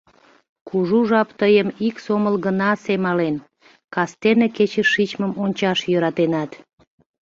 [0.67, 3.35] Кужу жап тыйым ик сомыл гына семален:
[3.93, 6.51] кастене кече шичмым ончаш йӧратенат.